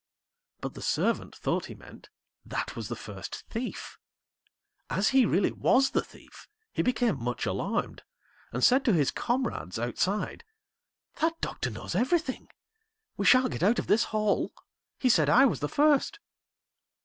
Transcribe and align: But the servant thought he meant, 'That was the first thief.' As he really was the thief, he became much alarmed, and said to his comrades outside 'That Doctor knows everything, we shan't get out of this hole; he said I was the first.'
But 0.61 0.73
the 0.73 0.81
servant 0.81 1.35
thought 1.35 1.67
he 1.67 1.75
meant, 1.75 2.09
'That 2.43 2.75
was 2.75 2.87
the 2.87 2.95
first 2.95 3.45
thief.' 3.51 3.99
As 4.89 5.09
he 5.09 5.27
really 5.27 5.51
was 5.51 5.91
the 5.91 6.01
thief, 6.01 6.47
he 6.73 6.81
became 6.81 7.21
much 7.23 7.45
alarmed, 7.45 8.01
and 8.51 8.63
said 8.63 8.83
to 8.85 8.93
his 8.93 9.11
comrades 9.11 9.77
outside 9.77 10.43
'That 11.19 11.39
Doctor 11.39 11.69
knows 11.69 11.93
everything, 11.93 12.47
we 13.15 13.27
shan't 13.27 13.51
get 13.51 13.61
out 13.61 13.77
of 13.77 13.85
this 13.85 14.05
hole; 14.05 14.55
he 14.97 15.07
said 15.07 15.29
I 15.29 15.45
was 15.45 15.59
the 15.59 15.69
first.' 15.69 16.19